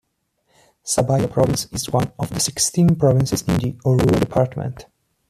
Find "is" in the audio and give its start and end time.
1.71-1.91